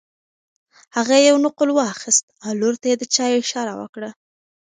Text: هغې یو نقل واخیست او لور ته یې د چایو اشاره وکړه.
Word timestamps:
هغې 0.95 1.17
یو 1.29 1.35
نقل 1.45 1.69
واخیست 1.73 2.25
او 2.43 2.51
لور 2.61 2.75
ته 2.81 2.85
یې 2.91 2.95
د 2.99 3.03
چایو 3.15 3.41
اشاره 3.43 3.73
وکړه. 3.77 4.09